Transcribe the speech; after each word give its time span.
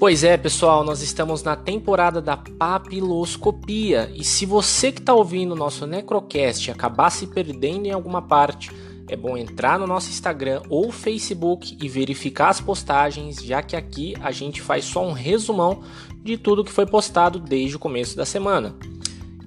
Pois 0.00 0.24
é, 0.24 0.34
pessoal, 0.38 0.82
nós 0.82 1.02
estamos 1.02 1.42
na 1.42 1.54
temporada 1.54 2.22
da 2.22 2.34
papiloscopia 2.34 4.10
e 4.16 4.24
se 4.24 4.46
você 4.46 4.90
que 4.90 4.98
está 4.98 5.12
ouvindo 5.12 5.52
o 5.52 5.54
nosso 5.54 5.86
Necrocast 5.86 6.70
acabar 6.70 7.10
se 7.10 7.26
perdendo 7.26 7.84
em 7.84 7.90
alguma 7.90 8.22
parte, 8.22 8.70
é 9.06 9.14
bom 9.14 9.36
entrar 9.36 9.78
no 9.78 9.86
nosso 9.86 10.08
Instagram 10.08 10.62
ou 10.70 10.90
Facebook 10.90 11.76
e 11.78 11.86
verificar 11.86 12.48
as 12.48 12.62
postagens, 12.62 13.44
já 13.44 13.60
que 13.60 13.76
aqui 13.76 14.14
a 14.22 14.30
gente 14.30 14.62
faz 14.62 14.86
só 14.86 15.06
um 15.06 15.12
resumão 15.12 15.82
de 16.24 16.38
tudo 16.38 16.64
que 16.64 16.72
foi 16.72 16.86
postado 16.86 17.38
desde 17.38 17.76
o 17.76 17.78
começo 17.78 18.16
da 18.16 18.24
semana. 18.24 18.74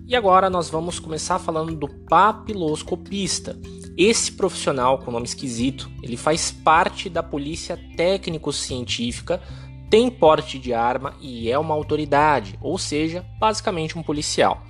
E 0.08 0.16
agora 0.16 0.52
nós 0.52 0.70
vamos 0.70 1.00
começar 1.00 1.40
falando 1.40 1.76
do 1.76 1.88
papiloscopista. 1.88 3.58
Esse 3.98 4.32
profissional 4.32 5.00
com 5.00 5.10
nome 5.10 5.26
esquisito, 5.26 5.90
ele 6.04 6.16
faz 6.16 6.52
parte 6.52 7.10
da 7.10 7.24
polícia 7.24 7.76
técnico-científica 7.98 9.42
tem 9.94 10.10
porte 10.10 10.58
de 10.58 10.74
arma 10.74 11.14
e 11.22 11.52
é 11.52 11.60
uma 11.60 11.76
autoridade, 11.76 12.58
ou 12.60 12.80
seja, 12.80 13.24
basicamente 13.38 13.96
um 13.96 14.02
policial. 14.02 14.64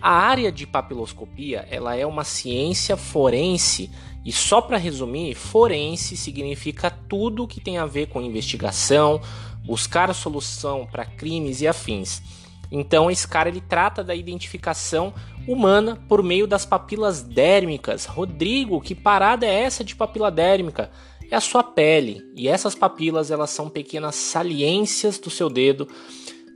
A 0.00 0.12
área 0.12 0.52
de 0.52 0.64
papiloscopia 0.64 1.66
ela 1.68 1.96
é 1.96 2.06
uma 2.06 2.22
ciência 2.22 2.96
forense 2.96 3.90
e 4.24 4.30
só 4.30 4.60
para 4.60 4.76
resumir, 4.76 5.34
forense 5.34 6.16
significa 6.16 6.88
tudo 6.88 7.48
que 7.48 7.60
tem 7.60 7.78
a 7.78 7.84
ver 7.84 8.06
com 8.06 8.22
investigação, 8.22 9.20
buscar 9.64 10.14
solução 10.14 10.86
para 10.86 11.04
crimes 11.04 11.60
e 11.60 11.66
afins. 11.66 12.22
Então 12.70 13.10
esse 13.10 13.26
cara 13.26 13.48
ele 13.48 13.60
trata 13.60 14.04
da 14.04 14.14
identificação 14.14 15.12
humana 15.48 15.98
por 16.08 16.22
meio 16.22 16.46
das 16.46 16.64
papilas 16.64 17.24
dérmicas. 17.24 18.04
Rodrigo, 18.04 18.80
que 18.80 18.94
parada 18.94 19.44
é 19.44 19.62
essa 19.62 19.82
de 19.82 19.96
papila 19.96 20.30
dérmica? 20.30 20.92
É 21.30 21.36
a 21.36 21.40
sua 21.40 21.62
pele. 21.62 22.22
E 22.34 22.48
essas 22.48 22.74
papilas, 22.74 23.30
elas 23.30 23.50
são 23.50 23.68
pequenas 23.68 24.14
saliências 24.14 25.18
do 25.18 25.30
seu 25.30 25.48
dedo. 25.50 25.88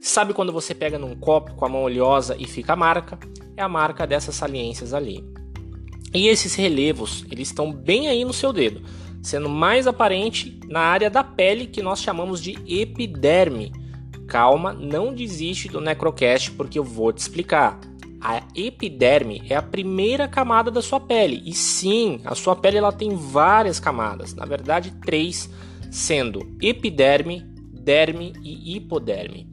Sabe 0.01 0.35
quando 0.35 0.53
você 0.53 0.75
pega 0.75 0.99
num 0.99 1.15
copo 1.15 1.55
com 1.55 1.65
a 1.65 1.69
mão 1.69 1.85
oleosa 1.85 2.37
e 2.39 2.47
fica 2.47 2.73
a 2.73 2.77
marca? 2.77 3.19
É 3.57 3.63
a 3.63 3.69
marca 3.69 4.07
dessas 4.07 4.35
saliências 4.35 4.93
ali. 4.93 5.25
E 6.15 6.29
esses 6.29 6.55
relevos, 6.55 7.25
eles 7.31 7.49
estão 7.49 7.73
bem 7.73 8.09
aí 8.09 8.25
no 8.25 8.33
seu 8.33 8.53
dedo, 8.53 8.83
sendo 9.23 9.49
mais 9.49 9.87
aparente 9.87 10.61
na 10.69 10.81
área 10.81 11.09
da 11.09 11.25
pele 11.25 11.67
que 11.67 11.83
nós 11.83 12.03
chamamos 12.03 12.43
de 12.43 12.59
epiderme. 12.67 13.73
Calma, 14.27 14.73
não 14.73 15.15
desiste 15.15 15.69
do 15.69 15.81
Necrocast 15.81 16.51
porque 16.53 16.79
eu 16.79 16.85
vou 16.85 17.13
te 17.13 17.19
explicar. 17.19 17.79
A 18.25 18.41
epiderme 18.55 19.43
é 19.49 19.57
a 19.57 19.63
primeira 19.63 20.29
camada 20.29 20.71
da 20.71 20.81
sua 20.81 21.01
pele. 21.01 21.43
E 21.45 21.53
sim, 21.53 22.21
a 22.25 22.37
sua 22.37 22.55
pele 22.55 22.79
ela 22.79 22.93
tem 22.93 23.17
várias 23.17 23.81
camadas, 23.81 24.33
na 24.33 24.45
verdade 24.45 24.93
três, 25.05 25.51
sendo 25.91 26.57
epiderme, 26.63 27.45
derme 27.73 28.33
e 28.41 28.77
hipoderme. 28.77 29.51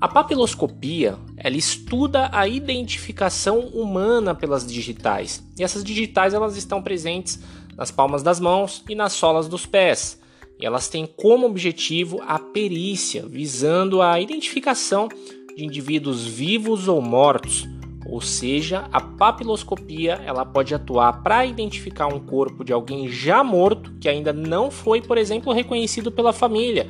A 0.00 0.08
papiloscopia, 0.08 1.16
ela 1.36 1.56
estuda 1.56 2.28
a 2.32 2.48
identificação 2.48 3.60
humana 3.60 4.34
pelas 4.34 4.66
digitais. 4.66 5.40
E 5.56 5.62
essas 5.62 5.84
digitais 5.84 6.34
elas 6.34 6.56
estão 6.56 6.82
presentes 6.82 7.38
nas 7.76 7.92
palmas 7.92 8.20
das 8.20 8.40
mãos 8.40 8.82
e 8.88 8.96
nas 8.96 9.12
solas 9.12 9.46
dos 9.46 9.64
pés. 9.64 10.20
E 10.58 10.66
elas 10.66 10.88
têm 10.88 11.06
como 11.06 11.46
objetivo 11.46 12.20
a 12.26 12.36
perícia, 12.36 13.24
visando 13.28 14.02
a 14.02 14.20
identificação 14.20 15.08
de 15.56 15.64
indivíduos 15.64 16.26
vivos 16.26 16.88
ou 16.88 17.00
mortos 17.00 17.68
ou 18.12 18.20
seja, 18.20 18.84
a 18.92 19.00
papiloscopia 19.00 20.20
ela 20.26 20.44
pode 20.44 20.74
atuar 20.74 21.22
para 21.22 21.46
identificar 21.46 22.08
um 22.08 22.20
corpo 22.20 22.62
de 22.62 22.70
alguém 22.70 23.08
já 23.08 23.42
morto 23.42 23.90
que 23.98 24.06
ainda 24.06 24.34
não 24.34 24.70
foi, 24.70 25.00
por 25.00 25.16
exemplo, 25.16 25.50
reconhecido 25.50 26.12
pela 26.12 26.30
família, 26.30 26.86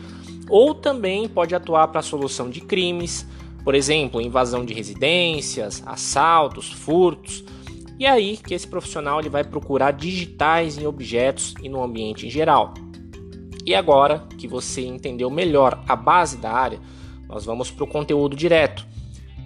ou 0.51 0.75
também 0.75 1.29
pode 1.29 1.55
atuar 1.55 1.87
para 1.87 2.01
a 2.01 2.03
solução 2.03 2.51
de 2.51 2.61
crimes, 2.61 3.25
por 3.63 3.77
exemplo, 3.77 4.21
invasão 4.21 4.65
de 4.65 4.75
residências, 4.75 5.81
assaltos, 5.87 6.73
furtos. 6.73 7.45
E 8.01 8.05
é 8.05 8.11
aí 8.11 8.37
que 8.37 8.53
esse 8.53 8.67
profissional 8.67 9.21
ele 9.21 9.29
vai 9.29 9.45
procurar 9.45 9.93
digitais 9.93 10.77
em 10.77 10.89
objetos 10.89 11.55
e 11.63 11.69
no 11.69 11.85
ambiente 11.85 12.27
em 12.27 12.31
geral. 12.31 12.75
E 13.65 13.77
agora 13.77 14.27
que 14.37 14.49
você 14.49 14.85
entendeu 14.85 15.31
melhor 15.31 15.85
a 15.87 15.95
base 15.95 16.37
da 16.39 16.51
área, 16.51 16.81
nós 17.29 17.45
vamos 17.45 17.71
para 17.71 17.85
o 17.85 17.87
conteúdo 17.87 18.35
direto. 18.35 18.91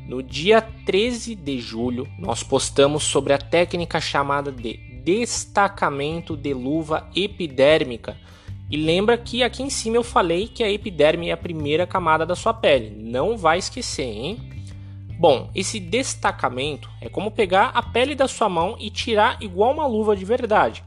No 0.07 0.23
dia 0.23 0.63
13 0.63 1.35
de 1.35 1.59
julho, 1.59 2.07
nós 2.17 2.41
postamos 2.41 3.03
sobre 3.03 3.33
a 3.33 3.39
técnica 3.39 4.01
chamada 4.01 4.53
de 4.53 4.77
destacamento 5.03 6.37
de 6.37 6.55
luva 6.55 7.11
epidérmica. 7.15 8.17
E 8.71 8.77
lembra 8.77 9.19
que 9.19 9.43
aqui 9.43 9.65
em 9.65 9.71
cima 9.71 9.97
eu 9.97 10.05
falei 10.05 10.47
que 10.47 10.63
a 10.63 10.71
epiderme 10.71 11.29
é 11.29 11.33
a 11.33 11.37
primeira 11.37 11.89
camada 11.89 12.25
da 12.25 12.37
sua 12.37 12.55
pele. 12.55 12.95
Não 12.97 13.37
vai 13.37 13.59
esquecer, 13.59 14.05
hein? 14.05 14.39
Bom, 15.19 15.51
esse 15.55 15.81
destacamento 15.81 16.89
é 17.01 17.09
como 17.09 17.33
pegar 17.33 17.73
a 17.75 17.83
pele 17.83 18.15
da 18.15 18.29
sua 18.29 18.49
mão 18.49 18.77
e 18.79 18.91
tirar 18.91 19.43
igual 19.43 19.73
uma 19.73 19.89
luva 19.89 20.15
de 20.15 20.25
verdade. 20.25 20.85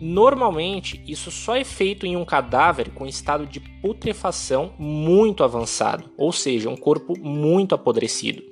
Normalmente, 0.00 1.02
isso 1.06 1.30
só 1.30 1.56
é 1.56 1.64
feito 1.64 2.06
em 2.06 2.16
um 2.16 2.24
cadáver 2.24 2.90
com 2.90 3.06
estado 3.06 3.46
de 3.46 3.58
putrefação 3.58 4.72
muito 4.78 5.42
avançado, 5.42 6.10
ou 6.16 6.32
seja, 6.32 6.70
um 6.70 6.76
corpo 6.76 7.18
muito 7.18 7.74
apodrecido. 7.74 8.42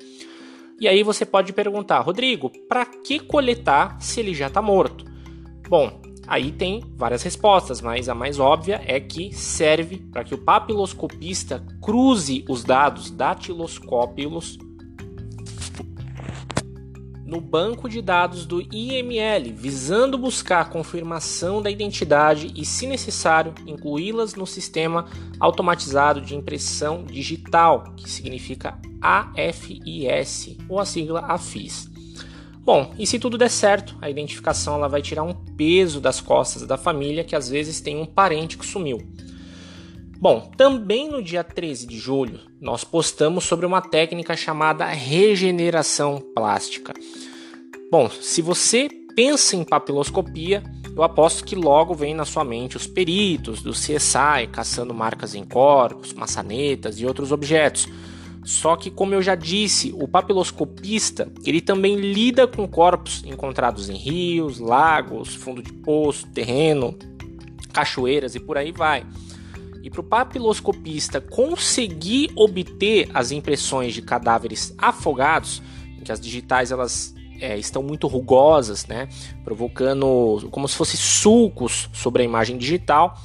E 0.80 0.86
aí 0.86 1.02
você 1.02 1.24
pode 1.24 1.52
perguntar, 1.52 2.00
Rodrigo, 2.00 2.50
para 2.68 2.84
que 2.84 3.18
coletar 3.18 3.96
se 4.00 4.20
ele 4.20 4.34
já 4.34 4.48
está 4.48 4.60
morto? 4.60 5.04
Bom, 5.68 6.02
aí 6.26 6.50
tem 6.50 6.82
várias 6.96 7.22
respostas, 7.22 7.80
mas 7.80 8.08
a 8.08 8.14
mais 8.14 8.38
óbvia 8.38 8.82
é 8.84 9.00
que 9.00 9.32
serve 9.32 9.98
para 10.12 10.24
que 10.24 10.34
o 10.34 10.38
papiloscopista 10.38 11.64
cruze 11.80 12.44
os 12.48 12.62
dados 12.62 13.10
datiloscópilos 13.10 14.58
no 17.26 17.40
banco 17.40 17.88
de 17.88 18.00
dados 18.00 18.46
do 18.46 18.62
IML, 18.72 19.52
visando 19.52 20.16
buscar 20.16 20.60
a 20.60 20.64
confirmação 20.64 21.60
da 21.60 21.68
identidade 21.68 22.52
e, 22.54 22.64
se 22.64 22.86
necessário, 22.86 23.52
incluí-las 23.66 24.36
no 24.36 24.46
sistema 24.46 25.06
automatizado 25.40 26.20
de 26.20 26.36
impressão 26.36 27.04
digital, 27.04 27.92
que 27.96 28.08
significa 28.08 28.78
AFIS, 29.00 30.56
ou 30.68 30.78
a 30.78 30.84
sigla 30.84 31.20
AFIS. 31.26 31.90
Bom, 32.64 32.92
e 32.98 33.06
se 33.06 33.18
tudo 33.18 33.38
der 33.38 33.50
certo, 33.50 33.96
a 34.00 34.08
identificação 34.08 34.74
ela 34.74 34.88
vai 34.88 35.02
tirar 35.02 35.22
um 35.22 35.34
peso 35.34 36.00
das 36.00 36.20
costas 36.20 36.66
da 36.66 36.76
família 36.76 37.24
que 37.24 37.36
às 37.36 37.48
vezes 37.48 37.80
tem 37.80 37.96
um 37.96 38.06
parente 38.06 38.56
que 38.56 38.66
sumiu. 38.66 38.98
Bom, 40.18 40.50
também 40.56 41.10
no 41.10 41.22
dia 41.22 41.44
13 41.44 41.86
de 41.86 41.98
julho, 41.98 42.40
nós 42.58 42.84
postamos 42.84 43.44
sobre 43.44 43.66
uma 43.66 43.82
técnica 43.82 44.34
chamada 44.34 44.86
regeneração 44.86 46.22
plástica. 46.34 46.94
Bom, 47.90 48.08
se 48.08 48.40
você 48.40 48.88
pensa 49.14 49.56
em 49.56 49.62
papiloscopia, 49.62 50.62
eu 50.96 51.02
aposto 51.02 51.44
que 51.44 51.54
logo 51.54 51.92
vem 51.92 52.14
na 52.14 52.24
sua 52.24 52.44
mente 52.44 52.78
os 52.78 52.86
peritos 52.86 53.62
do 53.62 53.72
CSI 53.72 54.46
caçando 54.50 54.94
marcas 54.94 55.34
em 55.34 55.44
corpos, 55.44 56.14
maçanetas 56.14 56.98
e 56.98 57.04
outros 57.04 57.30
objetos. 57.30 57.86
Só 58.42 58.74
que, 58.74 58.90
como 58.90 59.12
eu 59.12 59.20
já 59.20 59.34
disse, 59.34 59.94
o 59.94 60.08
papiloscopista 60.08 61.30
ele 61.44 61.60
também 61.60 61.96
lida 61.96 62.46
com 62.46 62.66
corpos 62.66 63.22
encontrados 63.26 63.90
em 63.90 63.96
rios, 63.96 64.58
lagos, 64.58 65.34
fundo 65.34 65.62
de 65.62 65.72
poço, 65.72 66.26
terreno, 66.28 66.96
cachoeiras 67.70 68.34
e 68.34 68.40
por 68.40 68.56
aí 68.56 68.72
vai. 68.72 69.04
E 69.86 69.90
para 69.90 70.00
o 70.00 70.04
papiloscopista 70.04 71.20
conseguir 71.20 72.32
obter 72.34 73.08
as 73.14 73.30
impressões 73.30 73.94
de 73.94 74.02
cadáveres 74.02 74.74
afogados, 74.76 75.62
em 75.96 76.02
que 76.02 76.10
as 76.10 76.18
digitais 76.20 76.72
elas 76.72 77.14
é, 77.40 77.56
estão 77.56 77.84
muito 77.84 78.08
rugosas, 78.08 78.84
né, 78.86 79.08
provocando 79.44 80.48
como 80.50 80.66
se 80.66 80.74
fossem 80.74 80.98
sulcos 80.98 81.88
sobre 81.92 82.22
a 82.22 82.24
imagem 82.24 82.58
digital, 82.58 83.16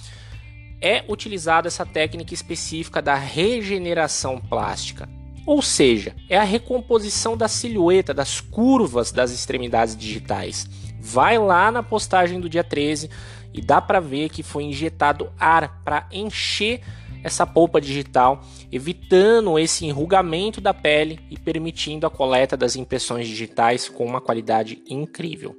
é 0.79 1.03
utilizada 1.09 1.67
essa 1.67 1.83
técnica 1.83 2.31
específica 2.31 3.01
da 3.01 3.15
regeneração 3.15 4.39
plástica. 4.39 5.09
Ou 5.47 5.63
seja, 5.63 6.15
é 6.29 6.37
a 6.37 6.43
recomposição 6.43 7.35
da 7.35 7.47
silhueta, 7.47 8.13
das 8.13 8.39
curvas 8.39 9.11
das 9.11 9.31
extremidades 9.31 9.97
digitais. 9.97 10.69
Vai 10.99 11.39
lá 11.39 11.71
na 11.71 11.81
postagem 11.81 12.39
do 12.39 12.47
dia 12.47 12.63
13 12.63 13.09
e 13.53 13.61
dá 13.61 13.81
para 13.81 13.99
ver 13.99 14.29
que 14.29 14.43
foi 14.43 14.63
injetado 14.63 15.31
ar 15.39 15.81
para 15.83 16.07
encher 16.11 16.81
essa 17.23 17.45
polpa 17.45 17.79
digital, 17.79 18.41
evitando 18.71 19.57
esse 19.59 19.85
enrugamento 19.85 20.59
da 20.59 20.73
pele 20.73 21.19
e 21.29 21.37
permitindo 21.37 22.07
a 22.07 22.09
coleta 22.09 22.57
das 22.57 22.75
impressões 22.75 23.27
digitais 23.27 23.87
com 23.87 24.05
uma 24.05 24.19
qualidade 24.19 24.81
incrível. 24.87 25.55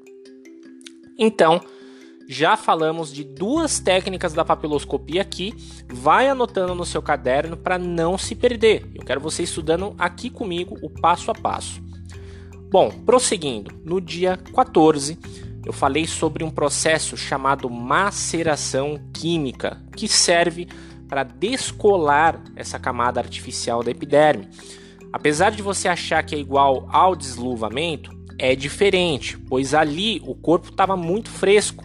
Então, 1.18 1.60
já 2.28 2.56
falamos 2.56 3.12
de 3.12 3.24
duas 3.24 3.78
técnicas 3.78 4.32
da 4.32 4.44
papiloscopia 4.44 5.22
aqui, 5.22 5.54
vai 5.88 6.28
anotando 6.28 6.74
no 6.74 6.84
seu 6.84 7.02
caderno 7.02 7.56
para 7.56 7.78
não 7.78 8.16
se 8.16 8.34
perder. 8.34 8.88
Eu 8.94 9.04
quero 9.04 9.20
você 9.20 9.42
estudando 9.42 9.94
aqui 9.98 10.30
comigo 10.30 10.76
o 10.82 10.88
passo 10.88 11.30
a 11.30 11.34
passo. 11.34 11.82
Bom, 12.70 12.90
prosseguindo, 13.04 13.70
no 13.84 14.00
dia 14.00 14.38
14 14.54 15.18
eu 15.64 15.72
falei 15.72 16.06
sobre 16.06 16.42
um 16.42 16.50
processo 16.50 17.16
chamado 17.16 17.70
maceração 17.70 19.00
química, 19.12 19.80
que 19.96 20.08
serve 20.08 20.68
para 21.08 21.22
descolar 21.22 22.42
essa 22.56 22.78
camada 22.78 23.20
artificial 23.20 23.82
da 23.82 23.90
epiderme. 23.90 24.48
Apesar 25.12 25.50
de 25.50 25.62
você 25.62 25.88
achar 25.88 26.22
que 26.22 26.34
é 26.34 26.38
igual 26.38 26.88
ao 26.90 27.14
desluvamento, 27.14 28.10
é 28.38 28.56
diferente, 28.56 29.38
pois 29.38 29.74
ali 29.74 30.20
o 30.24 30.34
corpo 30.34 30.70
estava 30.70 30.96
muito 30.96 31.28
fresco 31.28 31.84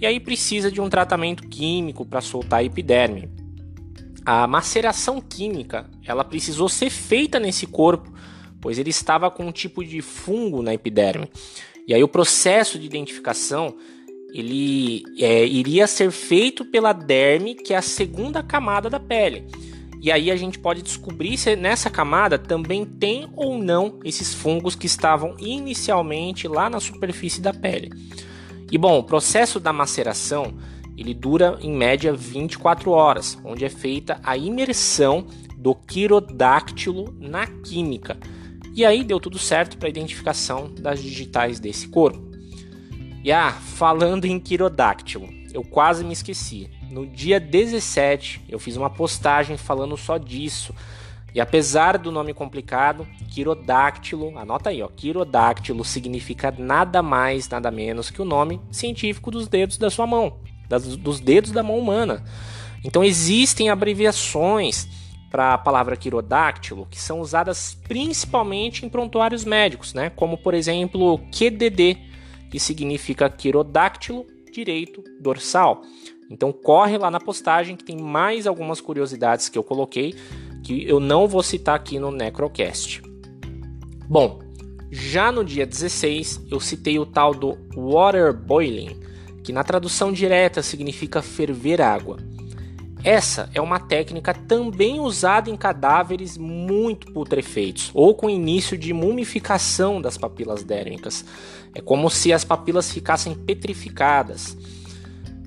e 0.00 0.06
aí 0.06 0.20
precisa 0.20 0.70
de 0.70 0.80
um 0.80 0.88
tratamento 0.88 1.46
químico 1.48 2.06
para 2.06 2.20
soltar 2.20 2.60
a 2.60 2.64
epiderme. 2.64 3.28
A 4.24 4.46
maceração 4.46 5.20
química, 5.20 5.90
ela 6.06 6.22
precisou 6.22 6.68
ser 6.68 6.90
feita 6.90 7.40
nesse 7.40 7.66
corpo, 7.66 8.12
pois 8.60 8.78
ele 8.78 8.90
estava 8.90 9.30
com 9.30 9.46
um 9.46 9.52
tipo 9.52 9.84
de 9.84 10.00
fungo 10.00 10.62
na 10.62 10.72
epiderme. 10.72 11.28
E 11.88 11.94
aí 11.94 12.04
o 12.04 12.08
processo 12.08 12.78
de 12.78 12.84
identificação 12.84 13.74
ele 14.34 15.02
é, 15.18 15.46
iria 15.46 15.86
ser 15.86 16.10
feito 16.10 16.62
pela 16.66 16.92
derme, 16.92 17.54
que 17.54 17.72
é 17.72 17.78
a 17.78 17.82
segunda 17.82 18.42
camada 18.42 18.90
da 18.90 19.00
pele. 19.00 19.46
E 20.00 20.12
aí 20.12 20.30
a 20.30 20.36
gente 20.36 20.58
pode 20.58 20.82
descobrir 20.82 21.38
se 21.38 21.56
nessa 21.56 21.88
camada 21.88 22.38
também 22.38 22.84
tem 22.84 23.26
ou 23.34 23.58
não 23.58 23.98
esses 24.04 24.34
fungos 24.34 24.76
que 24.76 24.86
estavam 24.86 25.34
inicialmente 25.38 26.46
lá 26.46 26.68
na 26.68 26.78
superfície 26.78 27.40
da 27.40 27.54
pele. 27.54 27.90
E 28.70 28.76
bom, 28.76 28.98
o 28.98 29.02
processo 29.02 29.58
da 29.58 29.72
maceração 29.72 30.54
ele 30.96 31.14
dura 31.14 31.58
em 31.62 31.72
média 31.72 32.12
24 32.12 32.90
horas, 32.90 33.38
onde 33.44 33.64
é 33.64 33.70
feita 33.70 34.20
a 34.22 34.36
imersão 34.36 35.26
do 35.56 35.74
quirodáctilo 35.74 37.16
na 37.18 37.46
química. 37.46 38.18
E 38.78 38.86
aí 38.86 39.02
deu 39.02 39.18
tudo 39.18 39.40
certo 39.40 39.76
para 39.76 39.88
a 39.88 39.90
identificação 39.90 40.72
das 40.72 41.02
digitais 41.02 41.58
desse 41.58 41.88
corpo. 41.88 42.30
E 43.24 43.32
ah, 43.32 43.50
falando 43.50 44.24
em 44.24 44.38
quirodáctilo, 44.38 45.28
eu 45.52 45.64
quase 45.64 46.04
me 46.04 46.12
esqueci. 46.12 46.70
No 46.88 47.04
dia 47.04 47.40
17, 47.40 48.40
eu 48.48 48.56
fiz 48.56 48.76
uma 48.76 48.88
postagem 48.88 49.56
falando 49.56 49.96
só 49.96 50.16
disso. 50.16 50.72
E 51.34 51.40
apesar 51.40 51.98
do 51.98 52.12
nome 52.12 52.32
complicado, 52.32 53.04
quirodáctilo, 53.28 54.38
anota 54.38 54.70
aí, 54.70 54.80
ó, 54.80 54.86
quirodáctilo 54.86 55.84
significa 55.84 56.54
nada 56.56 57.02
mais, 57.02 57.48
nada 57.48 57.72
menos 57.72 58.12
que 58.12 58.22
o 58.22 58.24
nome 58.24 58.60
científico 58.70 59.32
dos 59.32 59.48
dedos 59.48 59.76
da 59.76 59.90
sua 59.90 60.06
mão, 60.06 60.36
das, 60.68 60.96
dos 60.96 61.18
dedos 61.18 61.50
da 61.50 61.64
mão 61.64 61.76
humana. 61.76 62.22
Então 62.84 63.02
existem 63.02 63.70
abreviações 63.70 64.86
para 65.30 65.54
a 65.54 65.58
palavra 65.58 65.96
quirodáctilo 65.96 66.86
que 66.90 67.00
são 67.00 67.20
usadas 67.20 67.76
principalmente 67.86 68.84
em 68.84 68.88
prontuários 68.88 69.44
médicos, 69.44 69.94
né? 69.94 70.10
Como 70.10 70.38
por 70.38 70.54
exemplo 70.54 71.18
QDD, 71.30 71.98
que 72.50 72.58
significa 72.58 73.28
quirodáctilo 73.28 74.26
direito 74.52 75.02
dorsal. 75.20 75.82
Então 76.30 76.52
corre 76.52 76.98
lá 76.98 77.10
na 77.10 77.20
postagem 77.20 77.76
que 77.76 77.84
tem 77.84 77.96
mais 77.96 78.46
algumas 78.46 78.80
curiosidades 78.80 79.48
que 79.48 79.58
eu 79.58 79.62
coloquei 79.62 80.14
que 80.62 80.86
eu 80.86 81.00
não 81.00 81.26
vou 81.26 81.42
citar 81.42 81.76
aqui 81.76 81.98
no 81.98 82.10
Necrocast. 82.10 83.00
Bom, 84.06 84.40
já 84.90 85.30
no 85.30 85.44
dia 85.44 85.66
16 85.66 86.46
eu 86.50 86.60
citei 86.60 86.98
o 86.98 87.06
tal 87.06 87.34
do 87.34 87.56
water 87.74 88.34
boiling, 88.34 89.00
que 89.42 89.52
na 89.52 89.64
tradução 89.64 90.12
direta 90.12 90.62
significa 90.62 91.22
ferver 91.22 91.80
água. 91.80 92.18
Essa 93.04 93.48
é 93.54 93.60
uma 93.60 93.78
técnica 93.78 94.34
também 94.34 94.98
usada 94.98 95.48
em 95.48 95.56
cadáveres 95.56 96.36
muito 96.36 97.12
putrefeitos 97.12 97.90
ou 97.94 98.14
com 98.14 98.28
início 98.28 98.76
de 98.76 98.92
mumificação 98.92 100.00
das 100.00 100.18
papilas 100.18 100.64
dérmicas. 100.64 101.24
É 101.74 101.80
como 101.80 102.10
se 102.10 102.32
as 102.32 102.44
papilas 102.44 102.92
ficassem 102.92 103.34
petrificadas. 103.34 104.56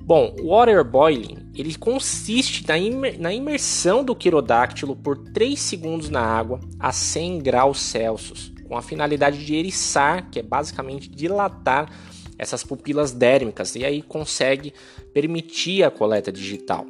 Bom, 0.04 0.34
o 0.40 0.48
waterboiling 0.48 1.50
ele 1.54 1.76
consiste 1.76 2.66
na, 2.66 2.74
na 3.18 3.32
imersão 3.32 4.02
do 4.02 4.16
quirodáctilo 4.16 4.96
por 4.96 5.18
3 5.18 5.58
segundos 5.58 6.08
na 6.08 6.22
água 6.22 6.58
a 6.80 6.90
100 6.90 7.38
graus 7.38 7.80
Celsius, 7.80 8.50
com 8.66 8.76
a 8.76 8.82
finalidade 8.82 9.44
de 9.44 9.54
eriçar, 9.54 10.28
que 10.30 10.40
é 10.40 10.42
basicamente 10.42 11.08
dilatar 11.08 11.90
essas 12.38 12.64
pupilas 12.64 13.12
dérmicas, 13.12 13.76
e 13.76 13.84
aí 13.84 14.02
consegue 14.02 14.72
permitir 15.12 15.84
a 15.84 15.90
coleta 15.90 16.32
digital. 16.32 16.86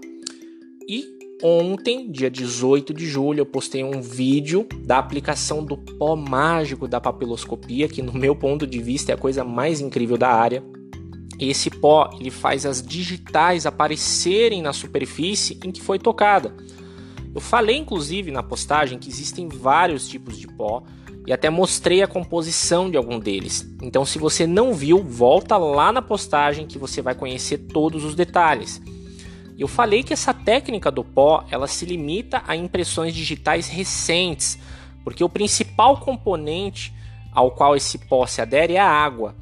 E 0.93 1.07
ontem, 1.43 2.13
dia 2.13 2.31
18 2.31 2.93
de 2.93 3.07
julho, 3.07 3.41
eu 3.41 3.47
postei 3.47 3.83
um 3.83 4.03
vídeo 4.03 4.69
da 4.85 4.99
aplicação 4.99 5.65
do 5.65 5.79
pó 5.79 6.15
mágico 6.15 6.87
da 6.87 7.01
papiloscopia, 7.01 7.89
que 7.89 8.03
no 8.03 8.13
meu 8.13 8.37
ponto 8.37 8.67
de 8.67 8.79
vista 8.79 9.11
é 9.11 9.15
a 9.15 9.19
coisa 9.19 9.43
mais 9.43 9.81
incrível 9.81 10.19
da 10.19 10.29
área 10.29 10.63
esse 11.49 11.71
pó 11.71 12.11
ele 12.19 12.31
faz 12.31 12.65
as 12.65 12.83
digitais 12.83 13.67
aparecerem 13.67 14.63
na 14.63 14.73
superfície 14.73 15.59
em 15.65 15.73
que 15.73 15.83
foi 15.83 15.99
tocada. 15.99 16.55
Eu 17.35 17.41
falei 17.41 17.77
inclusive 17.77 18.31
na 18.31 18.43
postagem 18.43 18.99
que 18.99 19.09
existem 19.09 19.49
vários 19.49 20.07
tipos 20.07 20.39
de 20.39 20.47
pó 20.47 20.83
e 21.27 21.33
até 21.33 21.49
mostrei 21.49 22.03
a 22.03 22.09
composição 22.09 22.91
de 22.91 22.97
algum 22.97 23.19
deles. 23.19 23.69
Então, 23.81 24.05
se 24.05 24.19
você 24.19 24.47
não 24.47 24.75
viu, 24.75 25.03
volta 25.03 25.57
lá 25.57 25.93
na 25.93 26.03
postagem 26.03 26.67
que 26.67 26.79
você 26.79 27.01
vai 27.01 27.15
conhecer 27.15 27.59
todos 27.59 28.05
os 28.05 28.15
detalhes. 28.15 28.81
Eu 29.63 29.69
falei 29.69 30.03
que 30.03 30.13
essa 30.13 30.35
técnica 30.35 30.91
do 30.91 31.05
pó 31.05 31.45
ela 31.49 31.69
se 31.69 31.87
limita 31.87 32.43
a 32.49 32.57
impressões 32.57 33.15
digitais 33.15 33.69
recentes, 33.69 34.59
porque 35.05 35.23
o 35.23 35.29
principal 35.29 35.99
componente 35.99 36.93
ao 37.33 37.53
qual 37.53 37.77
esse 37.77 37.97
pó 37.97 38.27
se 38.27 38.41
adere 38.41 38.75
é 38.75 38.81
a 38.81 38.91
água. 38.91 39.37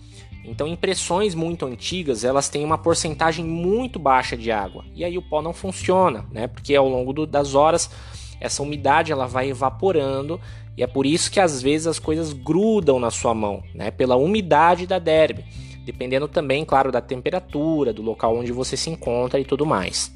Então, 0.44 0.66
impressões 0.66 1.34
muito 1.34 1.64
antigas, 1.64 2.22
elas 2.22 2.50
têm 2.50 2.62
uma 2.62 2.76
porcentagem 2.76 3.42
muito 3.42 3.98
baixa 3.98 4.36
de 4.36 4.52
água. 4.52 4.84
E 4.94 5.06
aí 5.06 5.16
o 5.16 5.22
pó 5.22 5.40
não 5.40 5.54
funciona, 5.54 6.26
né? 6.30 6.46
Porque 6.46 6.74
ao 6.74 6.86
longo 6.86 7.14
do, 7.14 7.26
das 7.26 7.54
horas 7.54 7.90
essa 8.38 8.62
umidade 8.62 9.12
ela 9.12 9.26
vai 9.26 9.48
evaporando 9.48 10.38
e 10.76 10.82
é 10.82 10.86
por 10.86 11.06
isso 11.06 11.30
que 11.30 11.40
às 11.40 11.62
vezes 11.62 11.86
as 11.86 11.98
coisas 11.98 12.34
grudam 12.34 13.00
na 13.00 13.10
sua 13.10 13.32
mão, 13.32 13.62
né? 13.74 13.90
Pela 13.90 14.16
umidade 14.16 14.86
da 14.86 14.98
derbe, 14.98 15.46
dependendo 15.90 16.28
também, 16.28 16.64
claro, 16.64 16.92
da 16.92 17.00
temperatura, 17.00 17.92
do 17.92 18.02
local 18.02 18.36
onde 18.36 18.52
você 18.52 18.76
se 18.76 18.90
encontra 18.90 19.40
e 19.40 19.44
tudo 19.44 19.66
mais. 19.66 20.12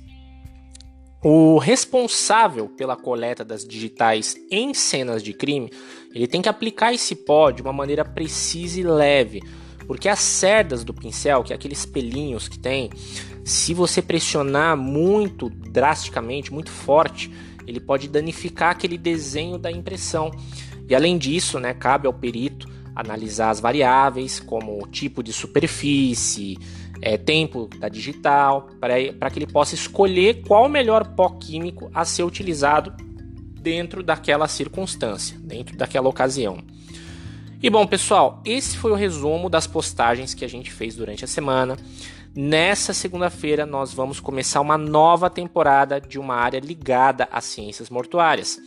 O 1.23 1.59
responsável 1.59 2.69
pela 2.69 2.97
coleta 2.97 3.45
das 3.45 3.67
digitais 3.67 4.37
em 4.51 4.75
cenas 4.75 5.23
de 5.23 5.33
crime, 5.33 5.71
ele 6.15 6.27
tem 6.27 6.43
que 6.43 6.49
aplicar 6.49 6.93
esse 6.93 7.15
pó 7.17 7.51
de 7.51 7.63
uma 7.63 7.73
maneira 7.73 8.05
precisa 8.05 8.79
e 8.79 8.83
leve 8.83 9.43
porque 9.87 10.09
as 10.09 10.19
cerdas 10.19 10.85
do 10.85 10.95
pincel, 10.95 11.43
que 11.43 11.53
é 11.53 11.57
aqueles 11.57 11.85
pelinhos 11.85 12.49
que 12.49 12.59
tem, 12.59 12.91
se 13.45 13.75
você 13.75 14.01
pressionar 14.01 14.77
muito 14.77 15.51
drasticamente, 15.51 16.53
muito 16.53 16.71
forte, 16.71 17.31
ele 17.67 17.81
pode 17.81 18.09
danificar 18.09 18.71
aquele 18.71 18.97
desenho 18.97 19.59
da 19.59 19.71
impressão. 19.71 20.31
E 20.89 20.95
além 20.95 21.19
disso, 21.19 21.59
né, 21.59 21.75
cabe 21.75 22.07
ao 22.07 22.13
perito 22.13 22.67
analisar 22.95 23.51
as 23.51 23.61
variáveis, 23.61 24.41
como 24.41 24.87
tipo 24.89 25.23
de 25.23 25.33
superfície, 25.33 26.59
é, 27.03 27.17
tempo 27.17 27.69
da 27.79 27.89
digital, 27.89 28.69
para 28.81 29.31
que 29.31 29.39
ele 29.39 29.47
possa 29.47 29.75
escolher 29.75 30.43
qual 30.47 30.67
o 30.67 30.69
melhor 30.69 31.15
pó 31.15 31.29
químico 31.31 31.91
a 31.93 32.05
ser 32.05 32.23
utilizado 32.23 32.95
dentro 33.61 34.03
daquela 34.03 34.47
circunstância, 34.47 35.39
dentro 35.39 35.77
daquela 35.77 36.09
ocasião. 36.09 36.59
E 37.63 37.71
bom, 37.71 37.87
pessoal, 37.87 38.43
esse 38.45 38.77
foi 38.77 38.91
o 38.91 38.95
resumo 38.95 39.49
das 39.49 39.67
postagens 39.67 40.35
que 40.35 40.45
a 40.45 40.49
gente 40.49 40.71
fez 40.71 40.95
durante 40.95 41.25
a 41.25 41.29
semana. 41.29 41.79
Nessa 42.37 42.93
segunda-feira, 42.93 43.65
nós 43.65 43.95
vamos 43.95 44.21
começar 44.21 44.61
uma 44.61 44.77
nova 44.77 45.31
temporada 45.31 45.99
de 46.01 46.19
uma 46.19 46.35
área 46.35 46.61
ligada 46.61 47.27
às 47.33 47.45
ciências 47.45 47.89
mortuárias. 47.89 48.59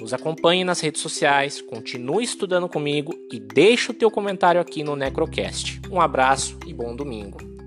Nos 0.00 0.14
acompanhe 0.14 0.64
nas 0.64 0.80
redes 0.80 1.02
sociais, 1.02 1.60
continue 1.60 2.22
estudando 2.22 2.68
comigo 2.68 3.12
e 3.32 3.40
deixe 3.40 3.90
o 3.90 3.94
teu 3.94 4.10
comentário 4.10 4.60
aqui 4.60 4.84
no 4.84 4.94
Necrocast. 4.94 5.80
Um 5.90 6.00
abraço 6.00 6.56
e 6.66 6.72
bom 6.72 6.94
domingo. 6.94 7.57